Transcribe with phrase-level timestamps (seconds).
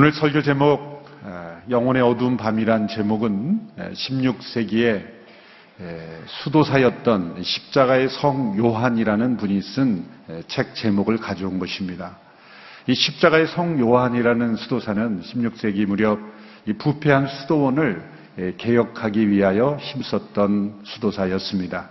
[0.00, 1.04] 오늘 설교 제목
[1.68, 3.60] 영혼의 어두운 밤이란 제목은
[3.92, 5.04] 16세기에
[6.24, 10.06] 수도사였던 십자가의 성 요한이라는 분이 쓴
[10.48, 12.16] 책 제목을 가져온 것입니다.
[12.86, 16.18] 이 십자가의 성 요한이라는 수도사는 16세기 무렵
[16.78, 18.02] 부패한 수도원을
[18.56, 21.90] 개혁하기 위하여 힘썼던 수도사였습니다.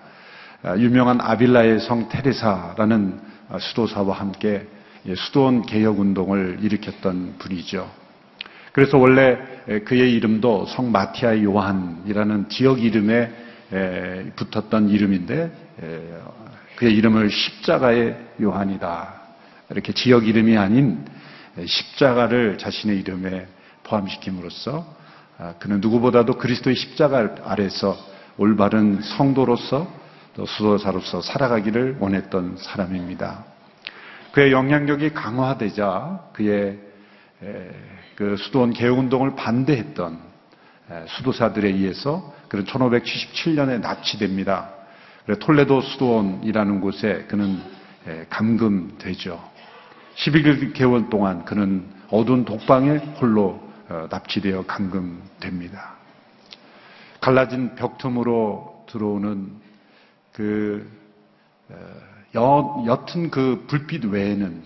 [0.80, 3.22] 유명한 아빌라의 성 테레사라는
[3.60, 4.68] 수도사와 함께
[5.16, 7.99] 수도원 개혁 운동을 일으켰던 분이죠.
[8.72, 9.38] 그래서 원래
[9.86, 13.32] 그의 이름도 성 마티아 요한이라는 지역 이름에
[14.36, 15.52] 붙었던 이름인데
[16.78, 19.14] 그의 이름을 십자가의 요한이다.
[19.72, 21.06] 이렇게 지역 이름이 아닌
[21.66, 23.48] 십자가를 자신의 이름에
[23.84, 25.00] 포함시킴으로써
[25.38, 27.98] 아, 그는 누구보다도 그리스도의 십자가 아래서
[28.38, 29.88] 올바른 성도로서
[30.36, 33.46] 또 수도사로서 살아가기를 원했던 사람입니다.
[34.34, 36.80] 그의 영향력이 강화되자 그의
[38.16, 40.20] 그 수도원 개혁운동을 반대했던
[41.08, 44.72] 수도사들에 의해서 그는 1577년에 납치됩니다.
[45.40, 47.62] 톨레도 수도원이라는 곳에 그는
[48.30, 49.40] 감금되죠.
[50.16, 55.96] 11개월 동안 그는 어두운 독방에 홀로 어, 납치되어 감금됩니다.
[57.22, 59.52] 갈라진 벽틈으로 들어오는
[60.32, 60.88] 그
[61.70, 61.76] 어,
[62.36, 64.64] 옅은 그 불빛 외에는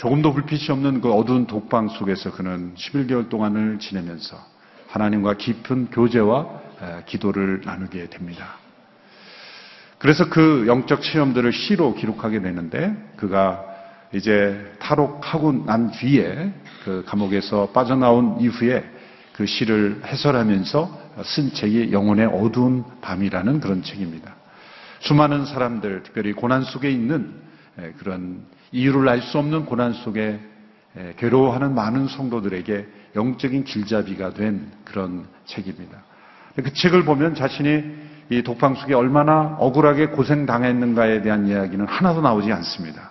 [0.00, 4.34] 조금도 불빛이 없는 그 어두운 독방 속에서 그는 11개월 동안을 지내면서
[4.88, 8.56] 하나님과 깊은 교제와 기도를 나누게 됩니다.
[9.98, 13.62] 그래서 그 영적 체험들을 시로 기록하게 되는데 그가
[14.14, 16.50] 이제 탈옥하고 난 뒤에
[16.82, 18.82] 그 감옥에서 빠져나온 이후에
[19.34, 24.34] 그 시를 해설하면서 쓴 책이 영혼의 어두운 밤이라는 그런 책입니다.
[25.00, 27.34] 수많은 사람들, 특별히 고난 속에 있는
[27.98, 30.40] 그런 이유를 알 수 없는 고난 속에
[31.18, 32.86] 괴로워하는 많은 성도들에게
[33.16, 35.98] 영적인 길잡이가 된 그런 책입니다.
[36.56, 37.84] 그 책을 보면 자신이
[38.30, 43.10] 이 독방 속에 얼마나 억울하게 고생당했는가에 대한 이야기는 하나도 나오지 않습니다.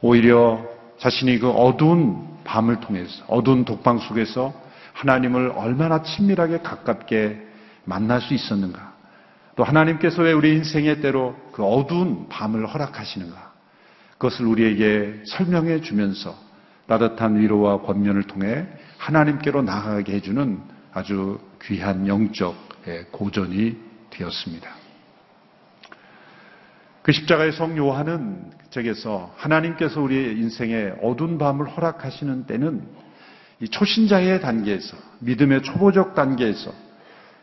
[0.00, 0.62] 오히려
[0.98, 4.52] 자신이 그 어두운 밤을 통해서 어두운 독방 속에서
[4.92, 7.46] 하나님을 얼마나 친밀하게 가깝게
[7.84, 8.92] 만날 수 있었는가.
[9.56, 13.47] 또 하나님께서 왜 우리 인생의 때로 그 어두운 밤을 허락하시는가.
[14.18, 16.36] 그것을 우리에게 설명해 주면서
[16.86, 18.66] 따뜻한 위로와 권면을 통해
[18.98, 20.60] 하나님께로 나아가게 해주는
[20.92, 22.56] 아주 귀한 영적
[23.12, 23.76] 고전이
[24.10, 24.68] 되었습니다.
[27.02, 32.86] 그 십자가의 성 요한은 책에서 하나님께서 우리의 인생에 어두운 밤을 허락하시는 때는
[33.60, 36.72] 이 초신자의 단계에서 믿음의 초보적 단계에서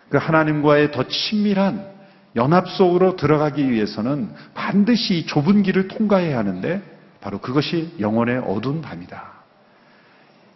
[0.10, 1.95] 그 하나님과의 더 친밀한
[2.36, 6.82] 연합 속으로 들어가기 위해서는 반드시 이 좁은 길을 통과해야 하는데
[7.22, 9.24] 바로 그것이 영혼의 어두운 밤이다.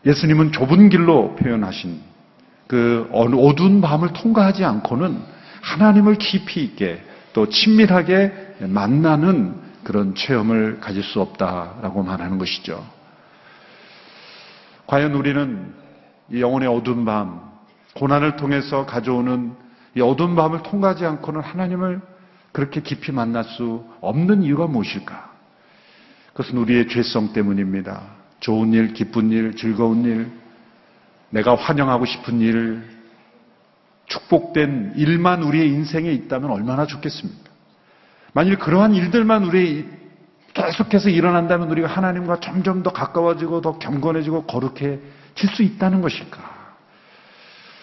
[0.05, 2.01] 예수님은 좁은 길로 표현하신
[2.67, 5.19] 그 어두운 밤을 통과하지 않고는
[5.61, 7.01] 하나님을 깊이 있게
[7.33, 12.85] 또 친밀하게 만나는 그런 체험을 가질 수 없다라고 말하는 것이죠.
[14.87, 15.73] 과연 우리는
[16.31, 17.41] 이 영혼의 어두운 밤,
[17.95, 19.53] 고난을 통해서 가져오는
[19.95, 22.01] 이 어두운 밤을 통과하지 않고는 하나님을
[22.51, 25.29] 그렇게 깊이 만날 수 없는 이유가 무엇일까?
[26.33, 28.01] 그것은 우리의 죄성 때문입니다.
[28.39, 30.31] 좋은 일, 기쁜 일, 즐거운 일,
[31.31, 32.83] 내가 환영하고 싶은 일,
[34.07, 37.49] 축복된 일만 우리의 인생에 있다면 얼마나 좋겠습니까?
[38.33, 39.87] 만일 그러한 일들만 우리
[40.53, 46.59] 계속해서 일어난다면 우리가 하나님과 점점 더 가까워지고 더 경건해지고 거룩해질 수 있다는 것일까?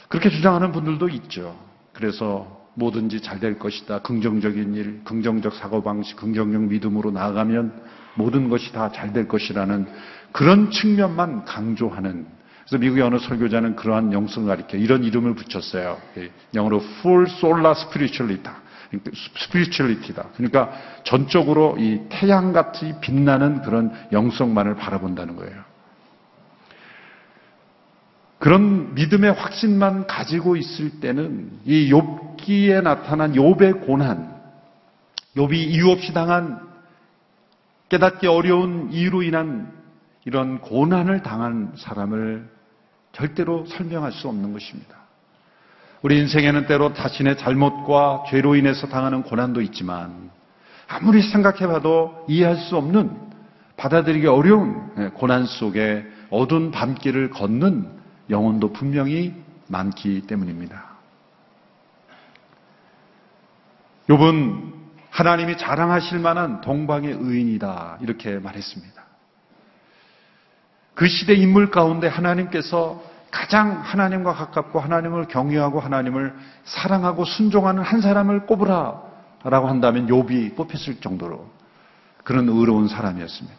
[0.08, 1.56] 그렇게 주장하는 분들도 있죠.
[1.96, 4.00] 그래서 뭐든지 잘 될 것이다.
[4.00, 7.72] 긍정적인 일, 긍정적 사고방식, 긍정적 믿음으로 나아가면
[8.16, 9.86] 모든 것이 다 잘 될 것이라는
[10.32, 12.26] 그런 측면만 강조하는
[12.68, 15.98] 그래서 미국의 어느 설교자는 그러한 영성을 가리켜 이런 이름을 붙였어요.
[16.54, 18.54] 영어로 full solar spirituality.
[19.14, 20.28] 스피리추얼리티다.
[20.36, 20.70] 그러니까
[21.02, 25.75] 전적으로 이 태양 같이 빛나는 그런 영성만을 바라본다는 거예요.
[28.38, 34.34] 그런 믿음의 확신만 가지고 있을 때는 이 욥기에 나타난 욥의 고난,
[35.36, 36.60] 욥이 이유 없이 당한
[37.88, 39.72] 깨닫기 어려운 이유로 인한
[40.24, 42.48] 이런 고난을 당한 사람을
[43.12, 44.96] 절대로 설명할 수 없는 것입니다.
[46.02, 50.30] 우리 인생에는 때로 자신의 잘못과 죄로 인해서 당하는 고난도 있지만
[50.88, 53.10] 아무리 생각해봐도 이해할 수 없는
[53.76, 57.95] 받아들이기 어려운 예, 고난 속에 어두운 밤길을 걷는
[58.30, 59.34] 영혼도 분명히
[59.68, 60.84] 많기 때문입니다.
[64.08, 64.74] 욥은
[65.10, 69.02] 하나님이 자랑하실 만한 동방의 의인이다 이렇게 말했습니다.
[70.94, 76.34] 그 시대 인물 가운데 하나님께서 가장 하나님과 가깝고 하나님을 경외하고 하나님을
[76.64, 79.02] 사랑하고 순종하는 한 사람을 꼽으라
[79.44, 81.50] 라고 한다면 욥이 뽑혔을 정도로
[82.24, 83.56] 그런 의로운 사람이었습니다.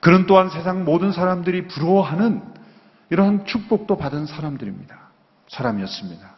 [0.00, 2.42] 그는 또한 세상 모든 사람들이 부러워하는
[3.10, 4.98] 이러한 축복도 받은 사람들입니다.
[5.48, 6.36] 사람이었습니다.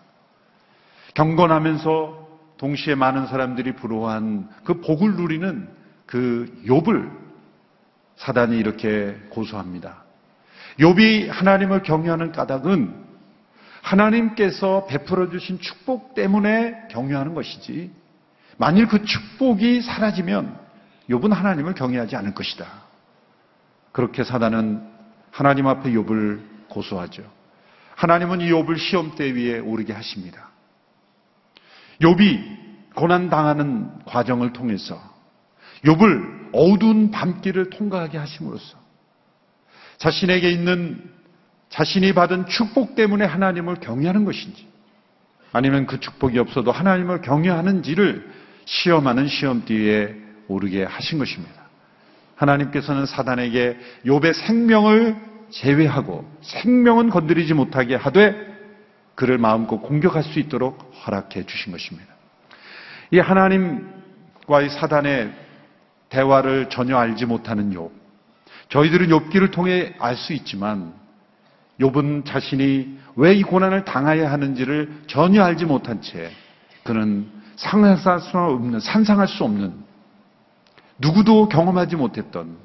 [1.14, 2.28] 경건하면서
[2.58, 5.68] 동시에 많은 사람들이 부러워한 그 복을 누리는
[6.06, 7.10] 그 욥을
[8.16, 10.04] 사단이 이렇게 고소합니다.
[10.78, 13.10] 욥이 하나님을 경외하는 까닭은
[13.82, 17.90] 하나님께서 베풀어 주신 축복 때문에 경외하는 것이지
[18.58, 20.58] 만일 그 축복이 사라지면
[21.08, 22.66] 욥은 하나님을 경외하지 않을 것이다.
[23.92, 24.86] 그렇게 사단은
[25.30, 27.22] 하나님 앞에 욥을 고소하죠.
[27.96, 30.48] 하나님은 이 욥을 시험대 위에 오르게 하십니다.
[32.00, 34.98] 욥이 고난 당하는 과정을 통해서
[35.84, 38.78] 욥을 어두운 밤길을 통과하게 하심으로써
[39.98, 41.10] 자신에게 있는
[41.68, 44.66] 자신이 받은 축복 때문에 하나님을 경외하는 것인지
[45.52, 48.30] 아니면 그 축복이 없어도 하나님을 경외하는지를
[48.64, 50.16] 시험하는 시험뒤에
[50.48, 51.60] 오르게 하신 것입니다.
[52.36, 58.34] 하나님께서는 사단에게 욥의 생명을 제외하고 생명은 건드리지 못하게 하되
[59.14, 62.08] 그를 마음껏 공격할 수 있도록 허락해 주신 것입니다.
[63.10, 65.32] 이 하나님과의 사단의
[66.08, 67.90] 대화를 전혀 알지 못하는 욥.
[68.68, 70.94] 저희들은 욥기를 통해 알 수 있지만
[71.80, 76.30] 욥은 자신이 왜 이 고난을 당해야 하는지를 전혀 알지 못한 채
[76.84, 79.74] 그는 상상할 수 없는 산상할 수 없는
[80.98, 82.56] 누구도 경험하지 못했던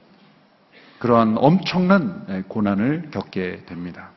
[0.99, 4.11] 그러한 엄청난 고난을 겪게 됩니다.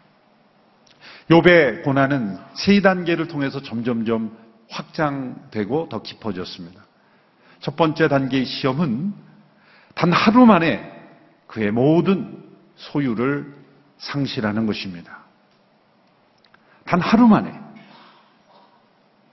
[1.31, 4.37] 욥의 고난은 세 단계를 통해서 점점점
[4.71, 6.83] 확장되고 더 깊어졌습니다.
[7.61, 9.13] 첫 번째 단계의 시험은
[9.95, 10.99] 단 하루 만에
[11.47, 12.45] 그의 모든
[12.77, 13.55] 소유를
[13.99, 15.19] 상실하는 것입니다.
[16.85, 17.53] 단 하루 만에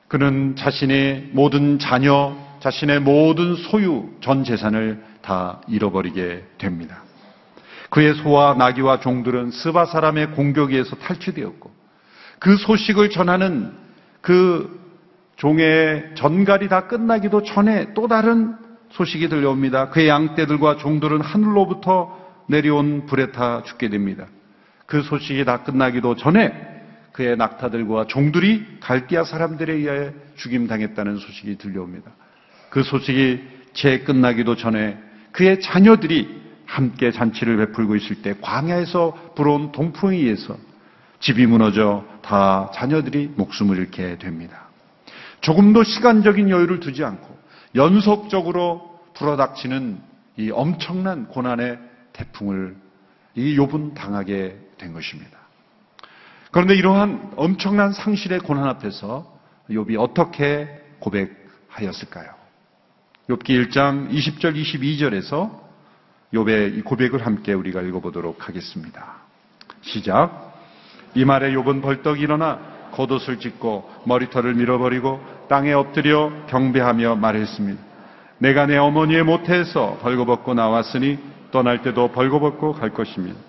[0.08, 7.05] 그는 자신의 모든 자녀, 자신의 모든 소유, 전 재산을 다 잃어버리게 됩니다.
[7.96, 11.72] 그의 소와 나귀와 종들은 스바 사람의 공격에서 탈취되었고
[12.40, 13.72] 그 소식을 전하는
[14.20, 14.84] 그
[15.38, 18.58] 종의 전갈이 다 끝나기도 전에 또 다른
[18.90, 19.92] 소식이 들려옵니다.
[19.92, 22.20] 그의 양떼들과 종들은 하늘로부터
[22.50, 24.26] 내려온 불에 타 죽게 됩니다.
[24.88, 26.52] 그 소식이 다 끝나기도 전에
[27.14, 32.12] 그의 낙타들과 종들이 갈대아 사람들에 의해 죽임당했다는 소식이 들려옵니다.
[32.70, 33.42] 그 소식이
[33.74, 34.98] 채 끝나기도 전에
[35.32, 40.58] 그의 자녀들이 함께 잔치를 베풀고 있을 때 광야에서 불어온 동풍에 의해서
[41.20, 44.66] 집이 무너져 다 자녀들이 목숨을 잃게 됩니다.
[45.42, 47.38] 조금도 시간적인 여유를 두지 않고
[47.76, 50.00] 연속적으로 불어닥치는
[50.38, 51.80] 이 엄청난 고난의
[52.14, 52.76] 태풍을
[53.36, 55.38] 이 욥은 당하게 된 것입니다.
[56.52, 59.40] 그런데 이러한 엄청난 상실의 고난 앞에서
[59.70, 60.68] 욥이 어떻게
[61.00, 62.30] 고백하였을까요?
[63.30, 65.65] 욥기 1장 20절 22절에서
[66.36, 69.16] 욥의 이 고백을 함께 우리가 읽어보도록 하겠습니다.
[69.82, 70.54] 시작.
[71.16, 72.60] 이 말에 욥은 벌떡 일어나
[72.92, 77.82] 겉옷을 찢고 머리털을 밀어버리고 땅에 엎드려 경배하며 말했습니다.
[78.40, 81.18] 내가 내 어머니의 모태에서 벌거벗고 나왔으니
[81.52, 83.40] 떠날 때도 벌거벗고 갈 것입니다.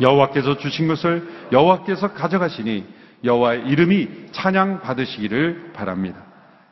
[0.00, 2.84] 여호와께서 주신 것을 여호와께서 가져가시니
[3.22, 6.18] 여호와의 이름이 찬양 받으시기를 바랍니다.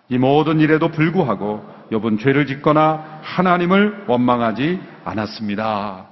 [0.08, 6.06] 이 모든 일에도 불구하고 여분 죄를 짓거나 하나님을 원망하지 않았습니다.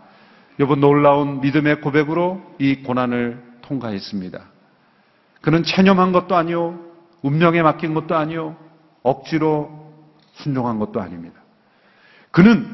[0.61, 4.41] 여분 놀라운 믿음의 고백으로 이 고난을 통과했습니다.
[5.41, 6.79] 그는 체념한 것도 아니요,
[7.23, 8.57] 운명에 맡긴 것도 아니요,
[9.03, 9.91] 억지로
[10.35, 11.41] 순종한 것도 아닙니다.
[12.31, 12.67] 그는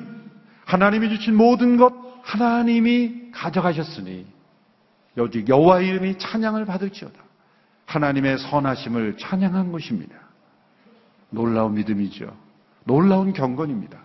[0.64, 4.26] 하나님이 주신 모든 것 하나님이 가져가셨으니
[5.16, 7.14] 여기 여호와 이름이 찬양을 받을지어다.
[7.86, 10.16] 하나님의 선하심을 찬양한 것입니다.
[11.30, 12.45] 놀라운 믿음이죠.
[12.86, 13.98] 놀라운 경건입니다.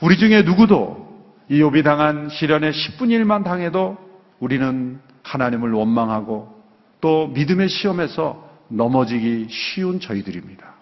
[0.00, 1.10] 우리 중에 누구도
[1.48, 3.96] 이 욥이 당한 시련의 10분의 1만 당해도
[4.38, 6.62] 우리는 하나님을 원망하고
[7.00, 10.74] 또 믿음의 시험에서 넘어지기 쉬운 저희들입니다.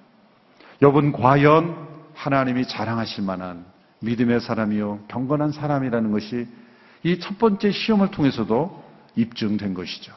[0.83, 3.65] 여러분 과연 하나님이 자랑하실 만한
[4.01, 6.47] 믿음의 사람이요 경건한 사람이라는 것이
[7.03, 8.83] 이 첫 번째 시험을 통해서도
[9.17, 10.13] 입증된 것이죠.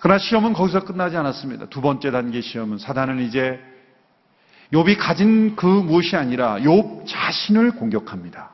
[0.00, 1.66] 그러나 시험은 거기서 끝나지 않았습니다.
[1.66, 3.60] 두 번째 단계 시험은 사단은 이제
[4.72, 8.50] 욥이 가진 그 무엇이 아니라 욥 자신을 공격합니다.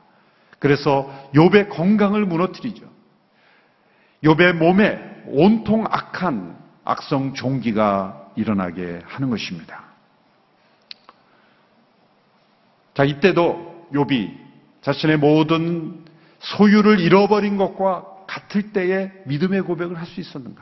[0.59, 2.85] 그래서 욥의 건강을 무너뜨리죠.
[4.23, 9.83] 욥의 몸에 온통 악한 악성 종기가 일어나게 하는 것입니다.
[12.93, 14.37] 자, 이때도 욥이
[14.81, 16.05] 자신의 모든
[16.39, 20.61] 소유를 잃어버린 것과 같을 때에 믿음의 고백을 할 수 있었는가?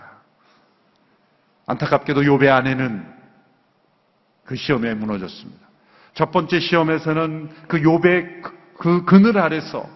[1.68, 3.21] 안타깝게도 욥의 아내는
[4.52, 5.62] 그 시험에 무너졌습니다.
[6.14, 9.90] 첫 번째 시험에서는 그 욥의 그- 그 그늘 아래서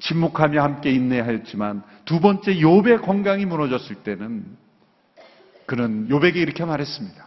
[0.00, 4.46] 침묵하며 함께 인내하였지만 두 번째 욥의 건강이 무너졌을 때는
[5.66, 7.22] 그는 욥에게 이렇게 말했습니다.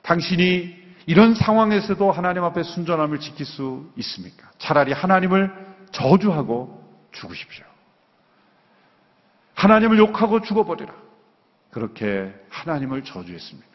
[0.00, 0.74] 당신이
[1.04, 4.50] 이런 상황에서도 하나님 앞에 순전함을 지킬 수 있습니까?
[4.56, 5.52] 차라리 하나님을
[5.92, 7.66] 저주하고 죽으십시오.
[9.56, 10.94] 하나님을 욕하고 죽어버리라.
[11.70, 13.69] 그렇게 하나님을 저주했습니다.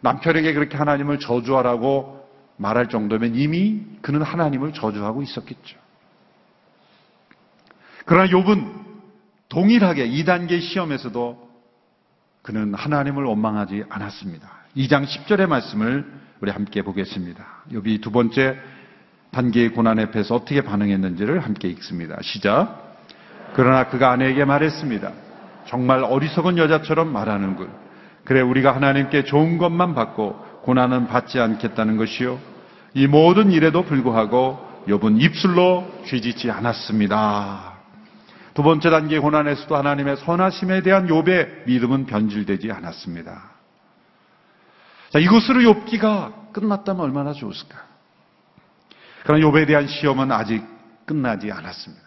[0.00, 2.26] 남편에게 그렇게 하나님을 저주하라고
[2.56, 5.78] 말할 정도면 이미 그는 하나님을 저주하고 있었겠죠.
[8.04, 8.86] 그러나 욥은
[9.48, 11.48] 동일하게 2단계 시험에서도
[12.42, 14.48] 그는 하나님을 원망하지 않았습니다.
[14.76, 17.44] 2장 10절의 말씀을 우리 함께 보겠습니다.
[17.72, 18.56] 욥이 두 번째
[19.30, 22.16] 단계의 고난 앞에서 어떻게 반응했는지를 함께 읽습니다.
[22.22, 22.96] 시작.
[23.54, 25.12] 그러나 그가 아내에게 말했습니다.
[25.66, 27.87] 정말 어리석은 여자처럼 말하는군.
[28.28, 32.38] 그래 우리가 하나님께 좋은 것만 받고 고난은 받지 않겠다는 것이요.
[32.92, 37.78] 이 모든 일에도 불구하고 욥은 입술로 쥐짓지 않았습니다.
[38.52, 43.50] 두 번째 단계 고난에서도 하나님의 선하심에 대한 욥의 믿음은 변질되지 않았습니다.
[45.08, 47.82] 자, 이것으로 욥기가 끝났다면 얼마나 좋을까?
[49.22, 50.62] 그러나 욥에 대한 시험은 아직
[51.06, 52.04] 끝나지 않았습니다.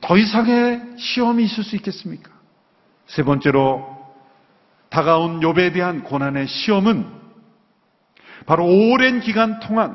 [0.00, 2.32] 더 이상의 시험이 있을 수 있겠습니까?
[3.06, 3.95] 세 번째로
[4.96, 7.06] 다가온 욥에 대한 고난의 시험은
[8.46, 9.94] 바로 오랜 기간 동안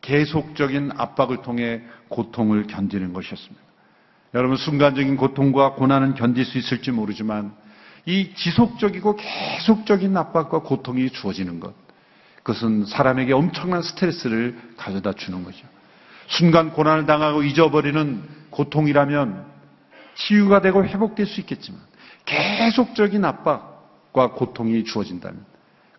[0.00, 3.62] 계속적인 압박을 통해 고통을 견디는 것이었습니다.
[4.32, 7.52] 여러분 순간적인 고통과 고난은 견딜 수 있을지 모르지만
[8.06, 11.74] 이 지속적이고 계속적인 압박과 고통이 주어지는 것
[12.36, 15.66] 그것은 사람에게 엄청난 스트레스를 가져다 주는 거죠.
[16.28, 19.44] 순간 고난을 당하고 잊어버리는 고통이라면
[20.14, 21.82] 치유가 되고 회복될 수 있겠지만
[22.24, 23.67] 계속적인 압박
[24.18, 25.44] 과 고통이 주어진다면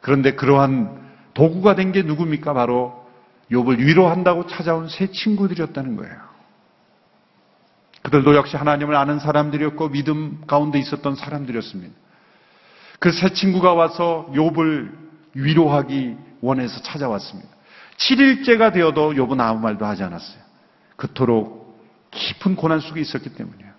[0.01, 2.53] 그런데 그러한 도구가 된 게 누굽니까?
[2.53, 3.07] 바로
[3.51, 6.15] 욥을 위로한다고 찾아온 새 친구들이었다는 거예요.
[8.01, 11.93] 그들도 역시 하나님을 아는 사람들이었고 믿음 가운데 있었던 사람들이었습니다.
[12.99, 14.91] 그새 친구가 와서 욥을
[15.33, 17.49] 위로하기 원해서 찾아왔습니다.
[17.97, 20.41] 7일째가 되어도 욥은 아무 말도 하지 않았어요.
[20.95, 21.79] 그토록
[22.11, 23.71] 깊은 고난 속에 있었기 때문이에요.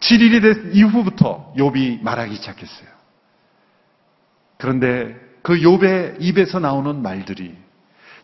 [0.00, 2.99] 7일이 된 이후부터 욥이 말하기 시작했어요.
[4.60, 7.56] 그런데 그 욥의 입에서 나오는 말들이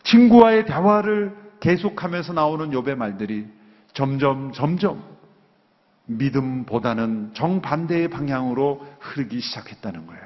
[0.03, 3.45] 친구와의 대화를 계속하면서 나오는 욥의 말들이
[3.93, 5.03] 점점 점점
[6.05, 10.23] 믿음보다는 정반대의 방향으로 흐르기 시작했다는 거예요.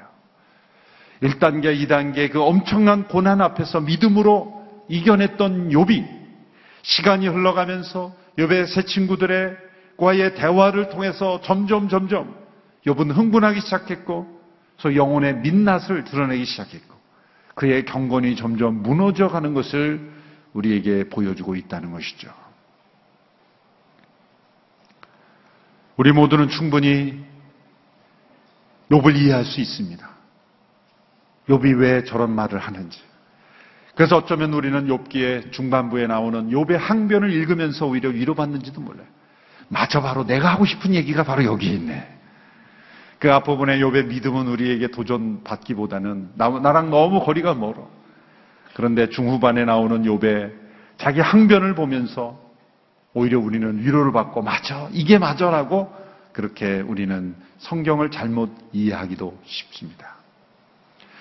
[1.22, 6.06] 1단계, 2단계 그 엄청난 고난 앞에서 믿음으로 이겨냈던 욥이
[6.82, 9.56] 시간이 흘러가면서 욥의 새 친구들의
[9.96, 12.34] 과의 대화를 통해서 점점 점점
[12.86, 14.41] 욥은 흥분하기 시작했고
[14.82, 16.94] 그 영혼의 민낯을 드러내기 시작했고
[17.54, 20.10] 그의 경건이 점점 무너져 가는 것을
[20.54, 22.32] 우리에게 보여주고 있다는 것이죠.
[25.96, 27.24] 우리 모두는 충분히
[28.90, 30.10] 욥을 이해할 수 있습니다.
[31.48, 33.00] 욥이 왜 저런 말을 하는지.
[33.94, 39.06] 그래서 어쩌면 우리는 욥기의 중반부에 나오는 욥의 항변을 읽으면서 오히려 위로받는지도 몰라요.
[39.68, 42.21] 맞아 바로 내가 하고 싶은 얘기가 바로 여기 있네.
[43.22, 47.88] 그 앞부분에 욥의 믿음은 우리에게 도전받기보다는 나랑 너무 거리가 멀어.
[48.74, 50.52] 그런데 중후반에 나오는 욥의
[50.96, 52.40] 자기 항변을 보면서
[53.14, 55.94] 오히려 우리는 위로를 받고 맞아 이게 맞아라고
[56.32, 60.16] 그렇게 우리는 성경을 잘못 이해하기도 쉽습니다.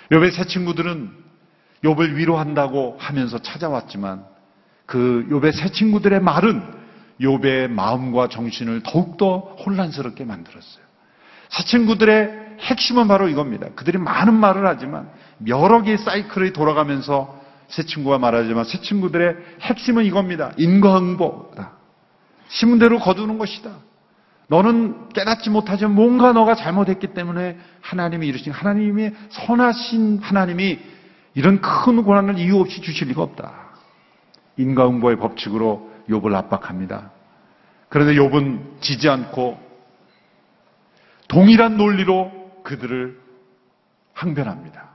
[0.09, 1.07] 욥의 새 친구들은
[1.83, 4.25] 욥을 위로한다고 하면서 찾아왔지만
[4.87, 6.63] 그 욥의 새 친구들의 말은
[7.19, 10.90] 욥의 마음과 정신을 더욱더 혼란스럽게 만들었어요.
[11.51, 13.67] 새 친구들의 핵심은 바로 이겁니다.
[13.75, 15.09] 그들이 많은 말을 하지만
[15.47, 20.51] 여러 개의 사이클이 돌아가면서 새 친구가 말하지만 새 친구들의 핵심은 이겁니다.
[20.57, 21.73] 인과응보다.
[22.49, 23.71] 심은 대로 거두는 것이다.
[24.47, 30.79] 너는 깨닫지 못하지만 뭔가 너가 잘못했기 때문에 하나님이 이르신 하나님의 선하신 하나님이
[31.33, 33.53] 이런 큰 고난을 이유 없이 주실 리가 없다.
[34.57, 37.11] 인과응보의 법칙으로 욥을 압박합니다.
[37.87, 39.70] 그런데 욥은 지지 않고
[41.31, 42.29] 동일한 논리로
[42.63, 43.17] 그들을
[44.13, 44.89] 항변합니다.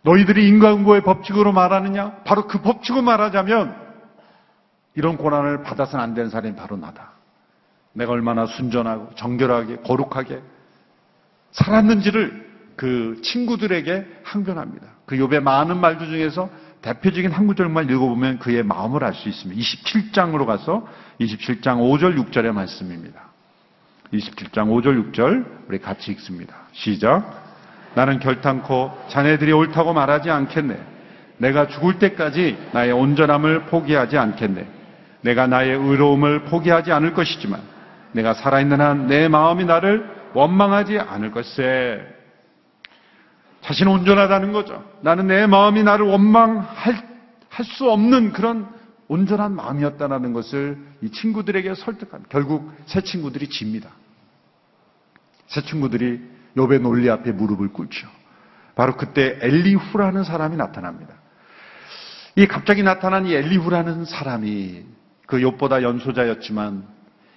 [0.00, 2.22] 너희들이 인과응보의 법칙으로 말하느냐?
[2.24, 3.76] 바로 그 법칙으로 말하자면
[4.94, 7.12] 이런 고난을 받아서는 안 되는 사람이 바로 나다.
[7.92, 10.40] 내가 얼마나 순전하고 정결하게 거룩하게
[11.52, 14.86] 살았는지를 그 친구들에게 항변합니다.
[15.04, 16.48] 그 욥의 많은 말들 중에서
[16.80, 19.60] 대표적인 한 구절만 읽어보면 그의 마음을 알 수 있습니다.
[19.60, 20.86] 27장으로 가서
[21.20, 23.33] 27장 5절 6절의 말씀입니다.
[24.14, 26.54] 27장 5절 6절 우리 같이 읽습니다.
[26.72, 27.42] 시작.
[27.94, 30.78] 나는 결탄코 자네들이 옳다고 말하지 않겠네.
[31.38, 34.66] 내가 죽을 때까지 나의 온전함을 포기하지 않겠네.
[35.22, 37.60] 내가 나의 의로움을 포기하지 않을 것이지만
[38.12, 42.00] 내가 살아있는 한 내 마음이 나를 원망하지 않을 것세.
[43.62, 44.84] 자신은 온전하다는 거죠.
[45.00, 47.14] 나는 내 마음이 나를 원망할
[47.48, 48.66] 할 수 없는 그런
[49.06, 52.28] 온전한 마음이었다는 것을 이 친구들에게 설득합니다.
[52.30, 53.90] 결국 새 친구들이 집니다.
[55.46, 56.20] 새 친구들이
[56.56, 58.08] 욥의 논리 앞에 무릎을 꿇죠.
[58.74, 61.14] 바로 그때 엘리후라는 사람이 나타납니다.
[62.36, 64.84] 이 갑자기 나타난 이 엘리후라는 사람이
[65.26, 66.86] 그 욥보다 연소자였지만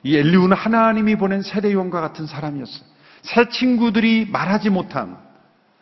[0.04, 2.84] 이 엘리후는 하나님이 보낸 세례요원과 같은 사람이었어요.
[3.22, 5.18] 새 친구들이 말하지 못한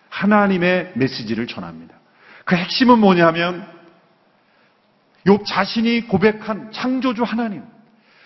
[0.09, 1.95] 하나님의 메시지를 전합니다.
[2.45, 3.65] 그 핵심은 뭐냐면
[5.25, 7.63] 욥 자신이 고백한 창조주 하나님,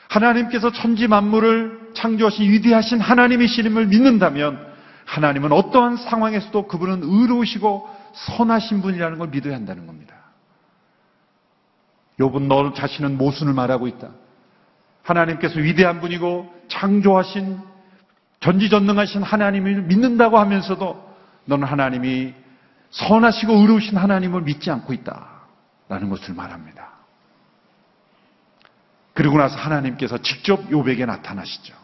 [0.10, 4.68] 하나님께서 천지 만물을 창조하신 위대하신 하나님이시님을 믿는다면
[5.06, 10.16] 하나님은 어떠한 상황에서도 그분은 의로우시고 선하신 분이라는 걸 믿어야 한다는 겁니다.
[12.20, 14.10] 욥은 너 자신은 모순을 말하고 있다.
[15.04, 17.60] 하나님께서 위대한 분이고 창조하신
[18.42, 21.10] 전지전능하신 하나님을 믿는다고 하면서도
[21.46, 22.34] 너는 하나님이
[22.92, 25.28] 선하시고 의로우신 하나님을 믿지 않고 있다
[25.88, 26.99] 라는 것을 말합니다.
[29.20, 31.76] 그리고 나서 하나님께서 직접 욥에게 나타나시죠.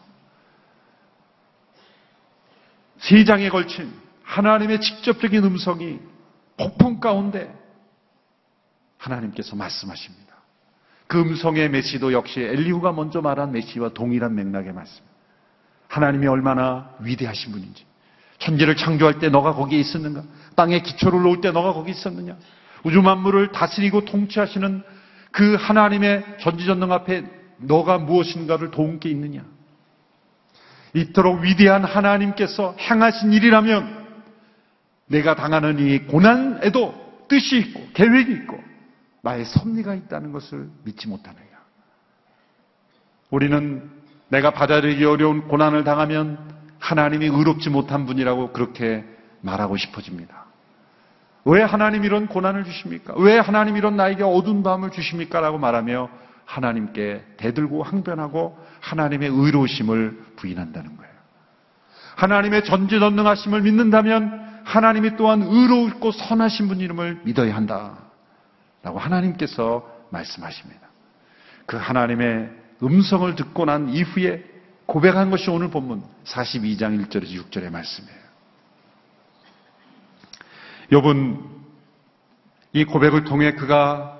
[2.96, 5.98] 세 장에 걸친 하나님의 직접적인 음성이
[6.56, 7.54] 폭풍 가운데
[8.96, 10.34] 하나님께서 말씀하십니다.
[11.08, 15.04] 그 음성의 메시도 역시 엘리후가 먼저 말한 메시와 동일한 맥락의 말씀.
[15.88, 17.84] 하나님이 얼마나 위대하신 분인지.
[18.38, 20.22] 천지를 창조할 때 너가 거기에 있었는가?
[20.54, 22.38] 땅에 기초를 놓을 때 너가 거기 있었느냐?
[22.82, 24.95] 우주 만물을 다스리고 통치하시는
[25.36, 27.22] 그 하나님의 전지전능 앞에
[27.58, 29.44] 너가 무엇인가를 도운 게 있느냐?
[30.94, 34.06] 이토록 위대한 하나님께서 행하신 일이라면
[35.08, 38.58] 내가 당하는 이 고난에도 뜻이 있고 계획이 있고
[39.20, 41.44] 나의 섭리가 있다는 것을 믿지 못하느냐.
[43.28, 43.90] 우리는
[44.28, 46.38] 내가 받아들이기 어려운 고난을 당하면
[46.78, 49.04] 하나님이 의롭지 못한 분이라고 그렇게
[49.42, 50.45] 말하고 싶어집니다.
[51.46, 53.14] 왜 하나님 이런 고난을 주십니까?
[53.16, 55.40] 왜 하나님 이런 나에게 어두운 밤을 주십니까?
[55.40, 56.08] 라고 말하며
[56.44, 61.12] 하나님께 대들고 항변하고 하나님의 의로우심을 부인한다는 거예요.
[62.16, 67.98] 하나님의 전지전능하심을 믿는다면 하나님이 또한 의로울고 선하신 분 이름을 믿어야 한다.
[68.82, 70.80] 라고 하나님께서 말씀하십니다.
[71.66, 72.50] 그 하나님의
[72.82, 74.44] 음성을 듣고 난 이후에
[74.86, 78.25] 고백한 것이 오늘 본문 42장 1절에서 6절의 말씀이에요.
[80.90, 81.40] 욥은
[82.72, 84.18] 이 고백을 통해 그가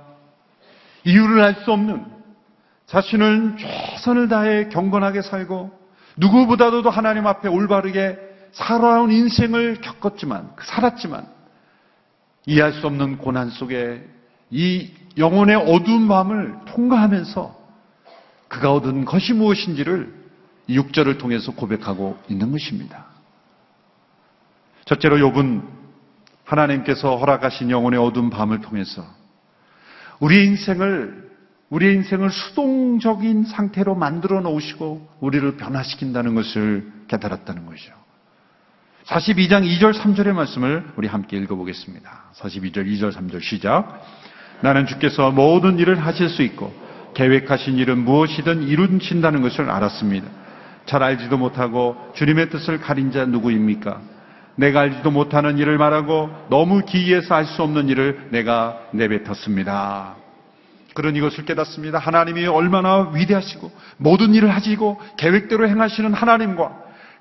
[1.05, 2.05] 이유를 알 수 없는
[2.87, 5.77] 자신을 최선을 다해 경건하게 살고
[6.17, 8.19] 누구보다도 하나님 앞에 올바르게
[8.53, 11.27] 살아온 인생을 겪었지만 살았지만
[12.47, 14.05] 이해할 수 없는 고난 속에
[14.51, 17.57] 이 영혼의 어두운 마음을 통과하면서
[18.49, 20.15] 그가 얻은 것이 무엇인지를
[20.69, 23.07] 이 6절을 통해서 고백하고 있는 것입니다.
[24.85, 25.63] 첫째로 욥은
[26.47, 29.05] 하나님께서 허락하신 영혼의 어두운 밤을 통해서
[30.21, 31.27] 우리의 인생을
[31.69, 37.93] 우리의 인생을 수동적인 상태로 만들어 놓으시고 우리를 변화시킨다는 것을 깨달았다는 것이죠.
[39.07, 42.25] 42장 2절 3절의 말씀을 우리 함께 읽어보겠습니다.
[42.35, 44.01] 42절 2절 3절 시작.
[44.63, 46.73] 나는 주께서 모든 일을 하실 수 있고
[47.15, 50.29] 계획하신 일은 무엇이든 이루신다는 것을 알았습니다.
[50.87, 54.01] 잘 알지도 못하고 주님의 뜻을 가린 자 누구입니까?
[54.57, 60.16] 내가 알지도 못하는 일을 말하고 너무 기이해서 알 수 없는 일을 내가 내뱉었습니다.
[60.95, 61.99] 그런 이것을 깨닫습니다.
[61.99, 66.73] 하나님이 얼마나 위대하시고 모든 일을 하시고 계획대로 행하시는 하나님과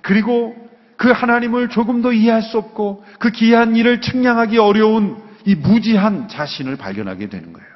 [0.01, 0.55] 그리고
[0.95, 6.77] 그 하나님을 조금 더 이해할 수 없고 그 기이한 일을 측량하기 어려운 이 무지한 자신을
[6.77, 7.67] 발견하게 되는 거예요.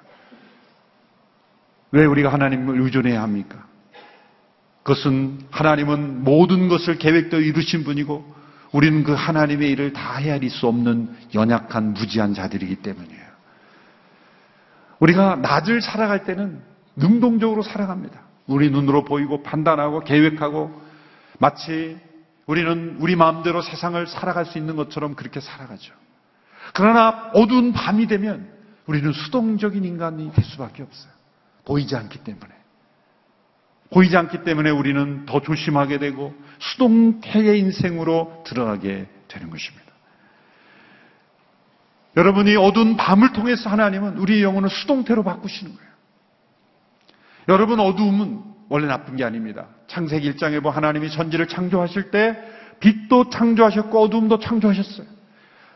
[1.92, 3.66] 왜 우리가 하나님을 의존해야 합니까?
[4.84, 8.39] 그것은 하나님은 모든 것을 계획대로 이루신 분이고
[8.72, 13.30] 우리는 그 하나님의 일을 다 헤아릴 수 없는 연약한 무지한 자들이기 때문이에요.
[15.00, 16.62] 우리가 낮을 살아갈 때는
[16.96, 18.22] 능동적으로 살아갑니다.
[18.48, 20.82] 우리 눈으로 보이고 판단하고 계획하고
[21.40, 21.98] 마치
[22.46, 25.94] 우리는 우리 마음대로 세상을 살아갈 수 있는 것처럼 그렇게 살아가죠.
[26.74, 28.50] 그러나 어두운 밤이 되면
[28.86, 31.12] 우리는 수동적인 인간이 될 수밖에 없어요.
[31.66, 32.59] 보이지 않기 때문에.
[33.92, 39.90] 보이지 않기 때문에 우리는 더 조심하게 되고 수동태의 인생으로 들어가게 되는 것입니다.
[42.18, 45.90] 여러분이 어두운 밤을 통해서 하나님은 우리의 영혼을 수동태로 바꾸시는 거예요.
[47.48, 49.68] 여러분 어두움은 원래 나쁜 게 아닙니다.
[49.88, 52.38] 창세기 1장에 보면 하나님이 천지를 창조하실 때
[52.80, 55.08] 빛도 창조하셨고 어둠도 창조하셨어요.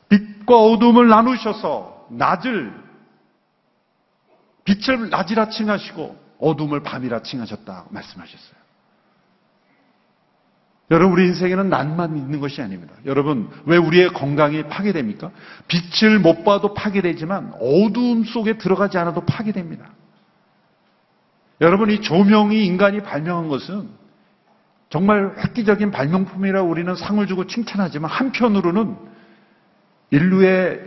[0.10, 2.74] 빛과 어둠을 나누셔서 낮을
[4.66, 8.64] 빛을 낮이라 칭하시고 어둠을 밤이라 칭하셨다 말씀하셨어요.
[10.92, 12.94] 여러분 우리 인생에는 낮만 있는 것이 아닙니다.
[13.06, 15.32] 여러분 왜 우리의 건강이 파괴됩니까?
[15.68, 19.90] 빛을 못 봐도 파괴되지만 어두움 속에 들어가지 않아도 파괴됩니다.
[21.62, 23.90] 여러분 이 조명이 인간이 발명한 것은
[24.90, 28.96] 정말 획기적인 발명품이라 우리는 상을 주고 칭찬하지만 한편으로는
[30.12, 30.82] 인류의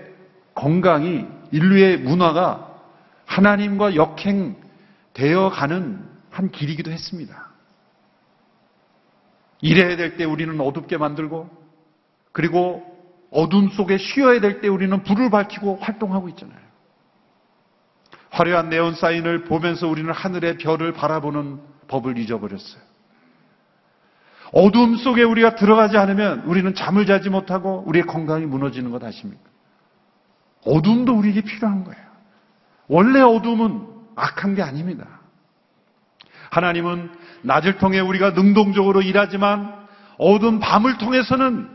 [0.54, 2.70] 건강이 인류의 문화가
[3.24, 4.65] 하나님과 역행
[5.16, 7.48] 되어 가는 한 길이기도 했습니다.
[9.62, 11.48] 일해야 될 때 우리는 어둡게 만들고
[12.32, 12.84] 그리고
[13.30, 16.58] 어둠 속에 쉬어야 될 때 우리는 불을 밝히고 활동하고 있잖아요.
[18.28, 22.82] 화려한 네온 사인을 보면서 우리는 하늘의 별을 바라보는 법을 잊어버렸어요.
[24.52, 29.42] 어둠 속에 우리가 들어가지 않으면 우리는 잠을 자지 못하고 우리의 건강이 무너지는 것 아십니까?
[30.66, 32.04] 어둠도 우리에게 필요한 거예요.
[32.88, 35.06] 원래 어둠은 악한 게 아닙니다.
[36.50, 37.10] 하나님은
[37.42, 39.72] 낮을 통해 우리가 능동적으로 일하지만
[40.18, 41.68] 어두운 밤을 통해서는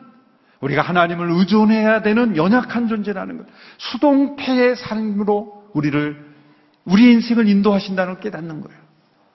[0.60, 3.46] 우리가 하나님을 의존해야 되는 연약한 존재라는 것.
[3.78, 6.32] 수동태의 삶으로 우리를,
[6.86, 8.82] 우리 인생을 인도하신다는 걸 깨닫는 거예요.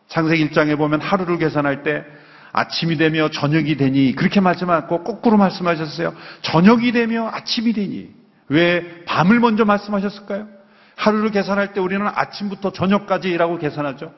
[0.09, 2.05] 창세기 1장에 보면 하루를 계산할 때
[2.53, 6.15] 아침이 되며 저녁이 되니 그렇게 말씀하고 거꾸로 말씀하셨어요.
[6.43, 8.11] 저녁이 되며 아침이 되니
[8.49, 10.56] 왜 밤을 먼저 말씀하셨을까요?
[10.97, 14.13] 하루를 계산할 때 우리는 아침부터 저녁까지 일하고 계산하죠.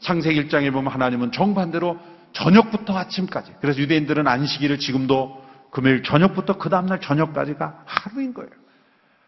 [0.00, 1.98] 창세기 1장에 보면 하나님은 정반대로
[2.32, 3.54] 저녁부터 아침까지.
[3.60, 8.50] 그래서 유대인들은 안식일을 지금도 금요일 저녁부터 그 다음날 저녁까지가 하루인 거예요.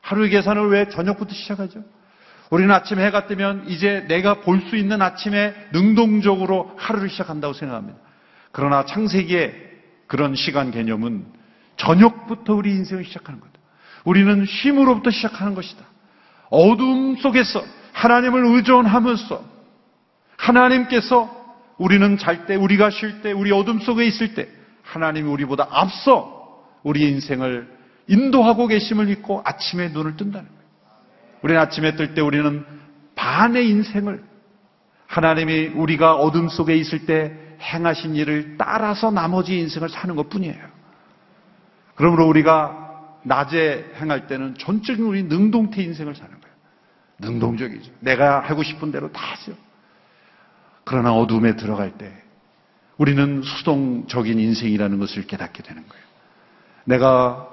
[0.03, 1.83] 하루의 계산을 왜 저녁부터 시작하죠?
[2.51, 7.99] 우리는 아침 해가 뜨면 이제 내가 볼 수 있는 아침에 능동적으로 하루를 시작한다고 생각합니다.
[8.53, 9.71] 그러나 창세기의
[10.09, 11.27] 그런 시간 개념은
[11.77, 13.53] 저녁부터 우리 인생을 시작하는 거다.
[14.05, 15.85] 우리는 쉼으로부터 시작하는 것이다.
[16.51, 19.43] 어둠 속에서 하나님을 의존하면서
[20.37, 21.39] 하나님께서
[21.79, 24.49] 우리는 잘 때, 우리가 쉴 때, 우리 어둠 속에 있을 때
[24.83, 27.69] 하나님이 우리보다 앞서 우리 인생을
[28.09, 30.61] 인도하고 계심을 믿고 아침에 눈을 뜬다는 거예요.
[31.43, 32.65] 우리는 아침에 뜰 때 우리는
[33.15, 34.23] 반의 인생을
[35.07, 40.71] 하나님이 우리가 어둠 속에 있을 때 행하신 일을 따라서 나머지 인생을 사는 것 뿐이에요.
[41.95, 46.40] 그러므로 우리가 낮에 행할 때는 전적인 우리 능동태 인생을 사는 거예요.
[47.21, 47.93] 능동적이죠.
[48.01, 49.53] 내가 하고 싶은 대로 다 하죠.
[50.85, 52.13] 그러나 어둠에 들어갈 때
[52.99, 56.05] 우리는 수동적인 인생이라는 것을 깨닫게 되는 거예요.
[56.85, 57.47] 내가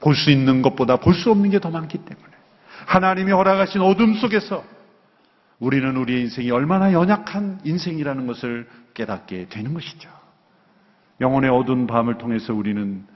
[0.00, 2.28] 볼 수 있는 것보다 볼 수 없는 게 더 많기 때문에
[2.86, 4.64] 하나님이 허락하신 어둠 속에서
[5.60, 10.10] 우리는 우리의 인생이 얼마나 연약한 인생이라는 것을 깨닫게 되는 것이죠.
[11.20, 13.06] 영혼의 어두운 밤을 통해서 우리는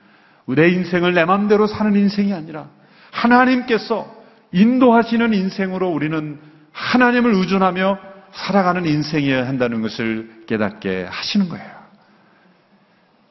[0.46, 2.68] 내 인생을 내 마음대로 사는 인생이 아니라
[3.10, 4.15] 하나님께서
[4.52, 6.40] 인도하시는 인생으로 우리는
[6.72, 7.98] 하나님을 의존하며
[8.32, 11.76] 살아가는 인생이어야 한다는 것을 깨닫게 하시는 거예요.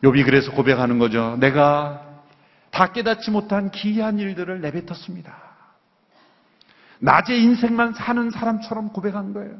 [0.03, 1.37] 욥이 그래서 고백하는 거죠.
[1.39, 2.01] 내가
[2.71, 5.33] 다 깨닫지 못한 기이한 일들을 내뱉었습니다.
[6.99, 9.57] 낮에 인생만 사는 사람처럼 고백한 거예요.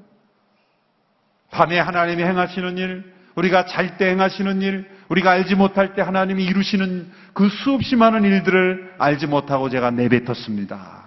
[1.51, 7.11] 밤에 하나님이 행하시는 일, 우리가 잘 때 행하시는 일, 우리가 알지 못할 때 하나님이 이루시는
[7.33, 11.04] 그 수없이 많은 일들을 알지 못하고 제가 내뱉었습니다.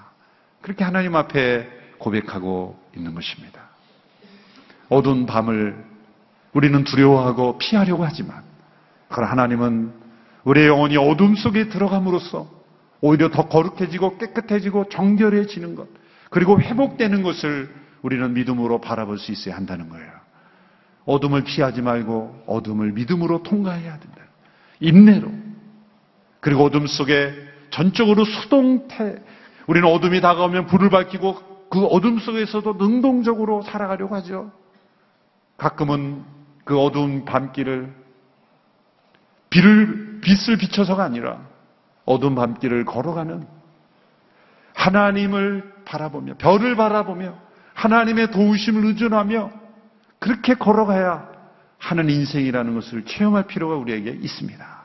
[0.69, 3.71] 그렇게 하나님 앞에 고백하고 있는 것입니다.
[4.91, 5.83] 어두운 밤을
[6.53, 8.43] 우리는 두려워하고 피하려고 하지만,
[9.09, 9.95] 그러나 하나님은
[10.45, 12.51] 우리의 영혼이 어둠 속에 들어감으로써
[13.01, 15.89] 오히려 더 거룩해지고 깨끗해지고 정결해지는 것,
[16.29, 20.13] 그리고 회복되는 것을 우리는 믿음으로 바라볼 수 있어야 한다는 거예요.
[21.07, 24.23] 어둠을 피하지 말고 어둠을 믿음으로 통과해야 된다.
[24.81, 25.33] 인내로.
[26.41, 27.33] 그리고 어둠 속에
[27.71, 29.17] 전적으로 수동태,
[29.69, 34.51] 우리는 어둠이 다가오면 불을 밝히고 그 어둠 속에서도 능동적으로 살아가려고 하죠.
[35.59, 36.25] 가끔은
[36.65, 37.95] 그 어두운 밤길을
[39.51, 41.41] 비를, 빛을 비춰서가 아니라
[42.07, 43.47] 어두운 밤길을 걸어가는
[44.75, 47.35] 하나님을 바라보며, 별을 바라보며,
[47.75, 49.51] 하나님의 도우심을 의존하며,
[50.19, 51.29] 그렇게 걸어가야
[51.79, 54.83] 하는 인생이라는 것을 체험할 필요가 우리에게 있습니다.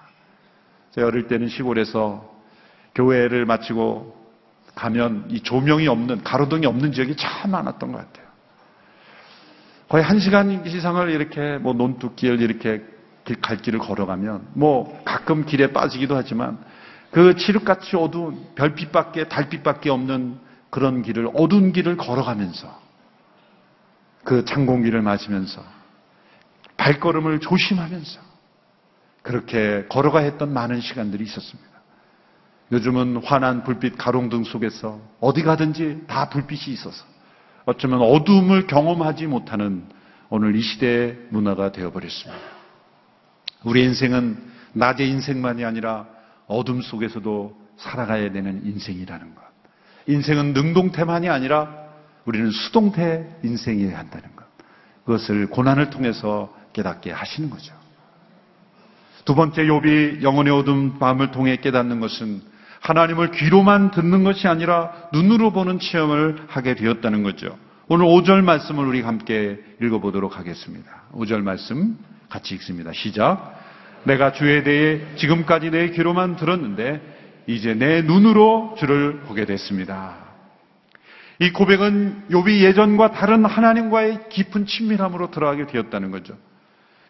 [0.91, 2.29] 제가 어릴 때는 시골에서
[2.95, 4.22] 교회를 마치고
[4.75, 8.27] 가면 이 조명이 없는, 가로등이 없는 지역이 참 많았던 것 같아요.
[9.89, 12.83] 거의 한 시간 이상을 이렇게 뭐 논두길 이렇게
[13.41, 16.57] 갈 길을 걸어가면 뭐 가끔 길에 빠지기도 하지만
[17.11, 20.39] 그 칠흑같이 어두운 별빛밖에 달빛밖에 없는
[20.71, 22.81] 그런 길을 어두운 길을 걸어가면서
[24.23, 25.63] 그 창공기를 마시면서
[26.77, 28.19] 발걸음을 조심하면서
[29.21, 31.72] 그렇게 걸어가 했던 많은 시간들이 있었습니다.
[32.73, 37.05] 요즘은 환한 불빛 가롱등 속에서 어디 가든지 다 불빛이 있어서
[37.65, 39.83] 어쩌면 어둠을 경험하지 못하는
[40.29, 42.41] 오늘 이 시대의 문화가 되어버렸습니다.
[43.63, 44.37] 우리 인생은
[44.73, 46.07] 낮의 인생만이 아니라
[46.47, 49.43] 어둠 속에서도 살아가야 되는 인생이라는 것.
[50.07, 51.71] 인생은 능동태만이 아니라
[52.25, 54.45] 우리는 수동태 인생이어야 한다는 것.
[55.05, 57.75] 그것을 고난을 통해서 깨닫게 하시는 거죠.
[59.25, 62.52] 두 번째 욥이 영혼의 어둠 밤을 통해 깨닫는 것은
[62.83, 67.57] 하나님을 귀로만 듣는 것이 아니라 눈으로 보는 체험을 하게 되었다는 거죠.
[67.87, 71.03] 오늘 5절 말씀을 우리 함께 읽어보도록 하겠습니다.
[71.13, 71.97] 5절 말씀
[72.29, 72.91] 같이 읽습니다.
[72.91, 73.57] 시작.
[74.03, 77.01] 내가 주에 대해 지금까지 내 귀로만 들었는데
[77.47, 80.17] 이제 내 눈으로 주를 보게 됐습니다.
[81.39, 86.35] 이 고백은 욥이 예전과 다른 하나님과의 깊은 친밀함으로 들어가게 되었다는 거죠.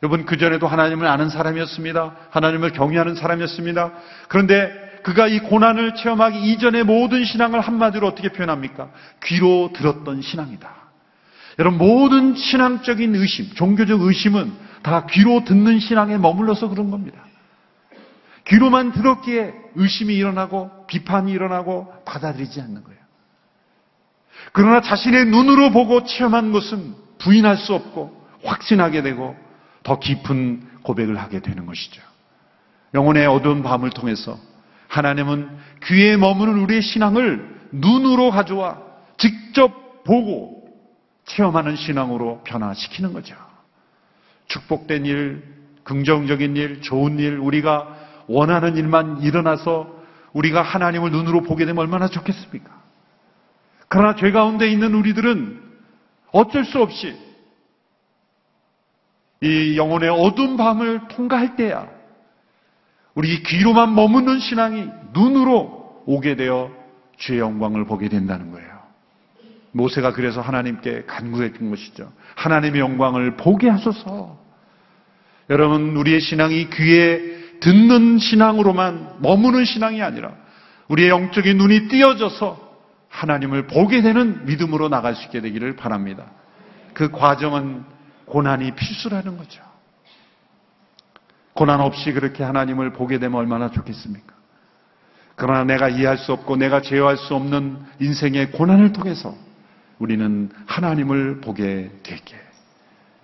[0.03, 2.15] 여러분 그전에도 하나님을 아는 사람이었습니다.
[2.29, 3.91] 하나님을 경외하는 사람이었습니다.
[4.27, 8.89] 그런데 그가 이 고난을 체험하기 이전의 모든 신앙을 한마디로 어떻게 표현합니까?
[9.23, 10.83] 귀로 들었던 신앙이다.
[11.59, 17.23] 여러분 모든 신앙적인 의심, 종교적 의심은 다 귀로 듣는 신앙에 머물러서 그런 겁니다.
[18.45, 22.99] 귀로만 들었기에 의심이 일어나고 비판이 일어나고 받아들이지 않는 거예요.
[24.51, 29.35] 그러나 자신의 눈으로 보고 체험한 것은 부인할 수 없고 확신하게 되고
[29.83, 32.01] 더 깊은 고백을 하게 되는 것이죠.
[32.93, 34.37] 영혼의 어두운 밤을 통해서
[34.93, 35.49] 하나님은
[35.86, 38.79] 귀에 머무는 우리의 신앙을 눈으로 가져와
[39.17, 40.67] 직접 보고
[41.25, 43.36] 체험하는 신앙으로 변화시키는 거죠.
[44.45, 45.43] 축복된 일,
[45.84, 47.88] 긍정적인 일, 좋은 일, 우리가
[48.27, 49.91] 원하는 일만 일어나서
[50.34, 52.69] 우리가 하나님을 눈으로 보게 되면 얼마나 좋겠습니까?
[53.88, 55.60] 그러나 죄 가운데 있는 우리들은
[56.32, 57.17] 어쩔 수 없이
[59.41, 61.92] 이 영혼의 어두운 밤을 통과할 때야
[63.15, 66.71] 우리 귀로만 머무는 신앙이 눈으로 오게 되어
[67.17, 68.73] 주의 영광을 보게 된다는 거예요.
[69.71, 72.12] 모세가 그래서 하나님께 간구했던 것이죠.
[72.36, 74.38] 하나님의 영광을 보게 하소서.
[75.49, 80.32] 여러분, 우리의 신앙이 귀에 듣는 신앙으로만 머무는 신앙이 아니라
[80.88, 82.63] 우리의 영적인 눈이 띄어져서
[83.10, 86.26] 하나님을 보게 되는 믿음으로 나갈 수 있게 되기를 바랍니다.
[86.93, 87.84] 그 과정은
[88.26, 89.62] 고난이 필수라는 거죠.
[91.53, 94.33] 고난 없이 그렇게 하나님을 보게 되면 얼마나 좋겠습니까?
[95.35, 99.35] 그러나 내가 이해할 수 없고 내가 제어할 수 없는 인생의 고난을 통해서
[99.99, 102.35] 우리는 하나님을 보게 되게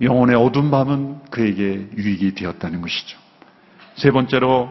[0.01, 3.17] 영혼의 어두운 밤은 그에게 유익이 되었다는 것이죠.
[3.95, 4.69] 세 번째로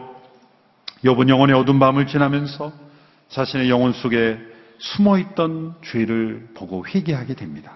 [1.05, 2.73] 여분 영혼의 어두운 밤을 지나면서
[3.29, 4.39] 자신의 영혼 속에
[4.79, 7.73] 숨어 있던 죄를 보고 회개하게 됩니다.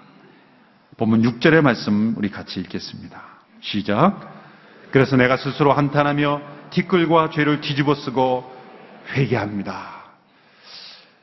[0.97, 3.21] 본문 6절의 말씀 우리 같이 읽겠습니다.
[3.61, 4.42] 시작.
[4.93, 8.47] 그래서 내가 스스로 한탄하며 티끌과 죄를 뒤집어 쓰고
[9.15, 10.03] 회개합니다.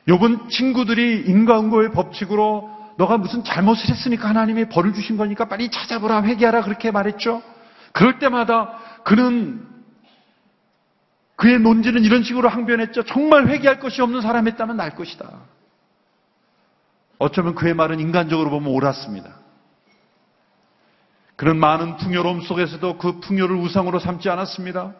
[0.09, 6.63] 요번 친구들이 인과응고의 법칙으로 너가 무슨 잘못을 했으니까 하나님이 벌을 주신 거니까 빨리 찾아보라 회개하라
[6.63, 7.41] 그렇게 말했죠.
[7.93, 9.65] 그럴 때마다 그는
[11.37, 13.03] 그의 논지는 이런 식으로 항변했죠.
[13.03, 15.29] 정말 회개할 것이 없는 사람이었다면 날 것이다.
[17.19, 19.40] 어쩌면 그의 말은 인간적으로 보면 옳았습니다.
[21.41, 24.93] 그런 많은 풍요로움 속에서도 그 풍요를 우상으로 삼지 않았습니다.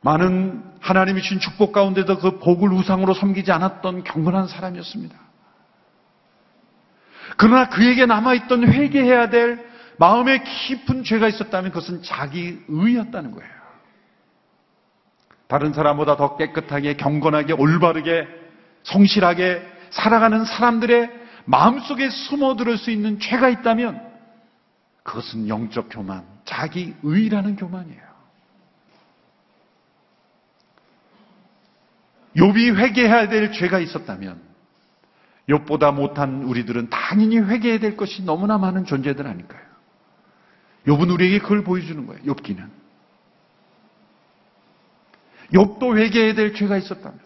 [0.00, 5.14] 많은 하나님이 주신 축복 가운데도 그 복을 우상으로 섬기지 않았던 경건한 사람이었습니다.
[7.36, 9.62] 그러나 그에게 남아있던 회개해야 될
[9.98, 13.52] 마음에 깊은 죄가 있었다면 그것은 자기 의였다는 거예요.
[15.46, 18.26] 다른 사람보다 더 깨끗하게, 경건하게, 올바르게,
[18.84, 21.10] 성실하게 살아가는 사람들의
[21.44, 24.08] 마음속에 숨어들을 수 있는 죄가 있다면
[25.10, 28.10] 그것은 영적 교만, 자기 의라는 교만이에요.
[32.36, 34.40] 욥이 회개해야 될 죄가 있었다면
[35.48, 39.60] 욥보다 못한 우리들은 당연히 회개해야 될 것이 너무나 많은 존재들 아닐까요?
[40.86, 42.22] 욥은 우리에게 그걸 보여주는 거예요.
[42.22, 42.70] 욥기는.
[45.52, 47.18] 욥도 회개해야 될 죄가 있었다면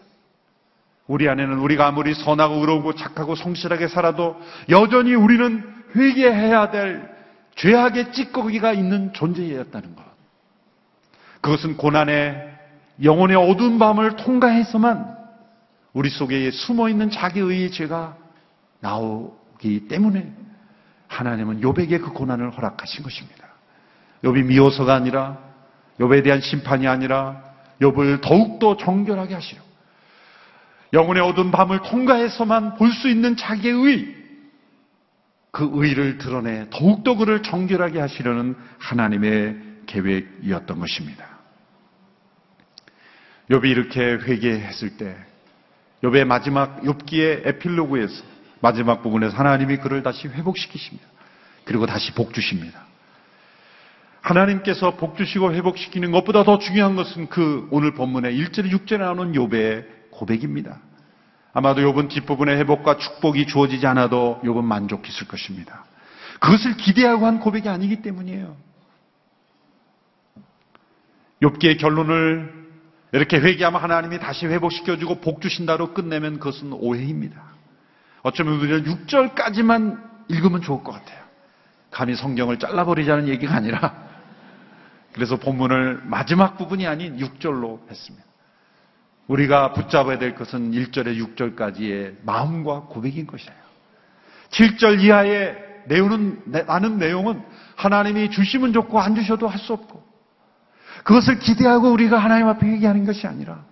[1.05, 5.63] 우리 안에는 우리가 아무리 선하고 의로우고 착하고 성실하게 살아도 여전히 우리는
[5.95, 7.14] 회개해야 될
[7.55, 10.03] 죄악의 찌꺼기가 있는 존재였다는 것.
[11.41, 12.53] 그것은 고난의
[13.03, 15.15] 영혼의 어두운 밤을 통과해서만
[15.93, 18.17] 우리 속에 숨어 있는 자기의 죄가
[18.79, 20.33] 나오기 때문에
[21.07, 23.45] 하나님은 욥에게 그 고난을 허락하신 것입니다.
[24.23, 25.37] 욥이 미워서가 아니라
[25.99, 27.43] 욥에 대한 심판이 아니라
[27.81, 29.61] 욥을 더욱더 정결하게 하시려
[30.93, 34.24] 영혼의 어두운 밤을 통과해서만 볼 수 있는 자기의 의
[35.55, 41.25] 그 의를 드러내 더욱더 그를 정결하게 하시려는 하나님의 계획이었던 것입니다.
[43.49, 45.15] 욥이 이렇게 회개했을 때
[46.03, 48.21] 욥의 마지막 욥기의 에필로그에서
[48.59, 51.07] 마지막 부분에서 하나님이 그를 다시 회복시키십니다.
[51.63, 52.85] 그리고 다시 복 주십니다.
[54.19, 59.85] 하나님께서 복 주시고 회복시키는 것보다 더 중요한 것은 그 오늘 본문의 1절 6절에 나오는 욥의
[60.11, 60.81] 고백입니다.
[61.55, 65.85] 아마도 욥은 뒷부분의 회복과 축복이 주어지지 않아도 욥은 만족했을 것입니다.
[66.41, 68.57] 그것을 기대하고 한 고백이 아니기 때문이에요.
[71.41, 72.65] 욥기의 결론을
[73.13, 77.41] 이렇게 회개하면 하나님이 다시 회복시켜주고 복 주신다로 끝내면 그것은 오해입니다.
[78.21, 81.23] 어쩌면 우리는 6절까지만 읽으면 좋을 것 같아요.
[81.89, 83.95] 감히 성경을 잘라버리자는 얘기가 아니라
[85.13, 88.24] 그래서 본문을 마지막 부분이 아닌 6절로 했습니다.
[89.27, 93.57] 우리가 붙잡아야 될 것은 1절에 6절까지의 마음과 고백인 것이에요.
[94.49, 95.57] 7절 이하의
[95.87, 97.41] 내용은, 아는 내용은
[97.75, 100.03] 하나님이 주시면 좋고 안 주셔도 할 수 없고
[101.03, 103.63] 그것을 기대하고 우리가 하나님 앞에 회개하는 것이 아니라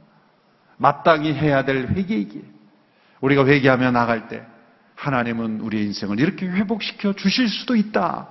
[0.77, 2.41] 마땅히 해야 될 회개이기에
[3.21, 4.45] 우리가 회개하며 나갈 때
[4.95, 8.29] 하나님은 우리의 인생을 이렇게 회복시켜 주실 수도 있다.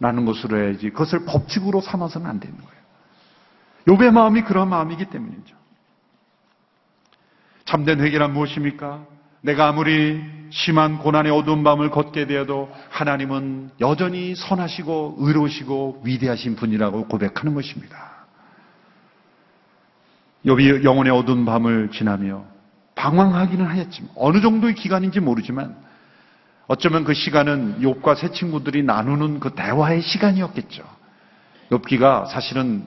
[0.00, 2.80] 라는 것으로 해야지 그것을 법칙으로 삼아서는 안 되는 거예요.
[3.86, 5.59] 욥의 마음이 그런 마음이기 때문이죠.
[7.70, 9.06] 참된 회개란 무엇입니까?
[9.42, 17.54] 내가 아무리 심한 고난의 어두운 밤을 걷게 되어도 하나님은 여전히 선하시고 의로우시고 위대하신 분이라고 고백하는
[17.54, 18.26] 것입니다.
[20.44, 22.44] 욥이 영혼의 어두운 밤을 지나며
[22.96, 25.76] 방황하기는 하였지만 어느 정도의 기간인지 모르지만
[26.66, 30.82] 어쩌면 그 시간은 욥과 새 친구들이 나누는 그 대화의 시간이었겠죠.
[31.70, 32.84] 욥기가 사실은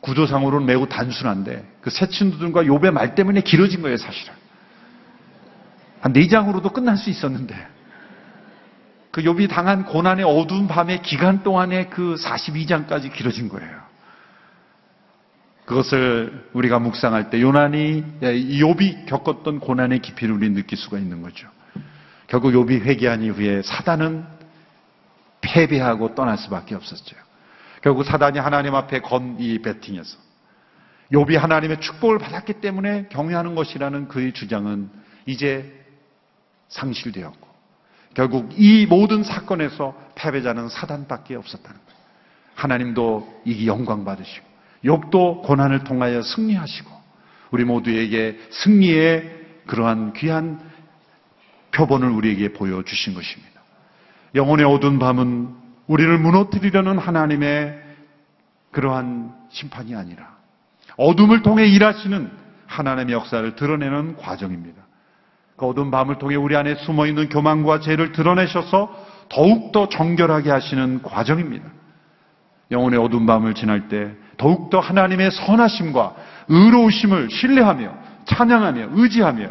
[0.00, 4.34] 구조상으로는 매우 단순한데 그새 친구들과 욥의 말 때문에 길어진 거예요, 사실은.
[6.00, 7.54] 한 네 장으로도 끝날 수 있었는데
[9.10, 13.80] 그 욥이 당한 고난의 어두운 밤의 기간 동안에 그 42장까지 길어진 거예요.
[15.66, 21.48] 그것을 우리가 묵상할 때 요난이 욥이 겪었던 고난의 깊이를 우리 느낄 수가 있는 거죠.
[22.26, 24.24] 결국 욥이 회개한 이후에 사단은
[25.40, 27.16] 패배하고 떠날 수밖에 없었죠.
[27.82, 30.18] 결국 사단이 하나님 앞에 건 이 배팅에서
[31.12, 34.90] 욥이 하나님의 축복을 받았기 때문에 경외하는 것이라는 그의 주장은
[35.26, 35.72] 이제
[36.68, 37.48] 상실되었고
[38.14, 42.00] 결국 이 모든 사건에서 패배자는 사단밖에 없었다는 거예요.
[42.54, 44.46] 하나님도 이기 영광 받으시고
[44.84, 46.90] 욥도 고난을 통하여 승리하시고
[47.50, 50.60] 우리 모두에게 승리의 그러한 귀한
[51.72, 53.60] 표본을 우리에게 보여주신 것입니다.
[54.34, 55.54] 영혼의 어두운 밤은
[55.90, 57.76] 우리를 무너뜨리려는 하나님의
[58.70, 60.36] 그러한 심판이 아니라
[60.96, 62.30] 어둠을 통해 일하시는
[62.66, 64.80] 하나님의 역사를 드러내는 과정입니다.
[65.56, 71.66] 그 어두운 밤을 통해 우리 안에 숨어 있는 교만과 죄를 드러내셔서 더욱더 정결하게 하시는 과정입니다.
[72.70, 76.14] 영혼의 어두운 밤을 지날 때 더욱더 하나님의 선하심과
[76.46, 77.94] 의로우심을 신뢰하며
[78.26, 79.50] 찬양하며 의지하며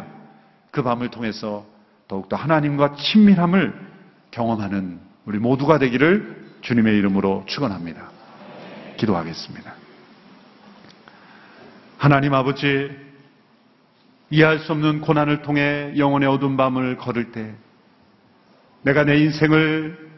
[0.70, 1.66] 그 밤을 통해서
[2.08, 3.74] 더욱더 하나님과 친밀함을
[4.30, 8.10] 경험하는 우리 모두가 되기를 주님의 이름으로 축원합니다.
[8.96, 9.74] 기도하겠습니다.
[11.98, 12.90] 하나님 아버지
[14.30, 17.54] 이해할 수 없는 고난을 통해 영혼의 어두운 밤을 걸을 때
[18.82, 20.10] 내가 내 인생을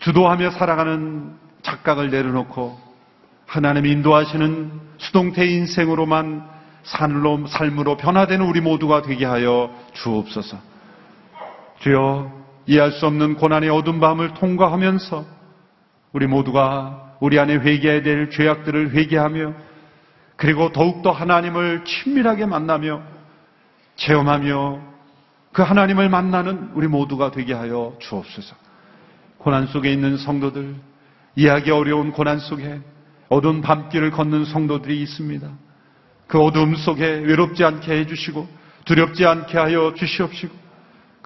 [0.00, 2.78] 주도하며 살아가는 착각을 내려놓고
[3.46, 6.48] 하나님이 인도하시는 수동태 인생으로만
[6.84, 10.58] 삶으로, 삶으로 변화되는 우리 모두가 되게 하여 주옵소서.
[11.80, 15.24] 주여 이해할 수 없는 고난의 어두운 밤을 통과하면서
[16.12, 19.54] 우리 모두가 우리 안에 회개해야 될 죄악들을 회개하며
[20.36, 23.02] 그리고 더욱더 하나님을 친밀하게 만나며
[23.96, 24.80] 체험하며
[25.52, 28.54] 그 하나님을 만나는 우리 모두가 되게 하여 주옵소서.
[29.38, 30.74] 고난 속에 있는 성도들,
[31.36, 32.80] 이해하기 어려운 고난 속에
[33.28, 35.48] 어두운 밤길을 걷는 성도들이 있습니다.
[36.26, 38.46] 그 어두움 속에 외롭지 않게 해주시고
[38.84, 40.65] 두렵지 않게 하여 주시옵시고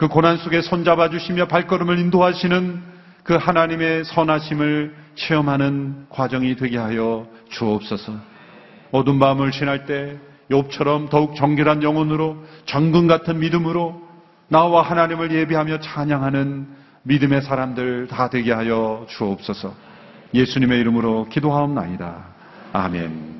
[0.01, 2.83] 그 고난 속에 손잡아 주시며 발걸음을 인도하시는
[3.23, 8.15] 그 하나님의 선하심을 체험하는 과정이 되게 하여 주옵소서.
[8.93, 10.17] 어두운 밤을 지날 때
[10.51, 14.01] 욥처럼 더욱 정결한 영혼으로 정금 같은 믿음으로
[14.49, 16.67] 나와 하나님을 예비하며 찬양하는
[17.03, 19.75] 믿음의 사람들 다 되게 하여 주옵소서.
[20.33, 22.25] 예수님의 이름으로 기도하옵나이다.
[22.73, 23.40] 아멘.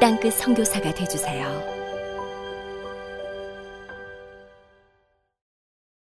[0.00, 1.69] 땅끝 선교사가 되주세요.